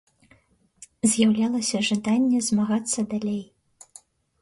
[1.11, 3.41] З'яўлялася жаданне змагацца далей.